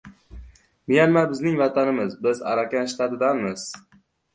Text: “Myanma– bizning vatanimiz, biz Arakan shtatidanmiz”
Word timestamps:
“Myanma– 0.93 1.23
bizning 1.35 1.61
vatanimiz, 1.61 2.19
biz 2.27 2.45
Arakan 2.55 2.95
shtatidanmiz” 2.99 3.73